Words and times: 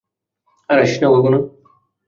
আর 0.69 0.77
আসিস 0.77 0.97
না 1.01 1.07
কখনো। 1.09 1.37